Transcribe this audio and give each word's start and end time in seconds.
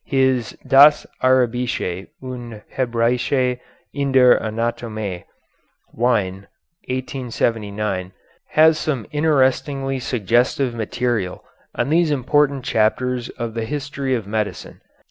His 0.03 0.57
"Das 0.65 1.05
Arabische 1.21 2.07
und 2.23 2.63
Hebräische 2.75 3.59
in 3.93 4.11
der 4.13 4.35
Anatomie" 4.41 5.25
(Wien, 5.93 6.47
1879) 6.89 8.11
has 8.53 8.79
some 8.79 9.05
interestingly 9.11 9.99
suggestive 9.99 10.73
material 10.73 11.43
on 11.75 11.89
these 11.91 12.09
important 12.09 12.65
chapters 12.65 13.29
of 13.37 13.53
the 13.53 13.65
history 13.65 14.15
of 14.15 14.25
medicine. 14.25 14.81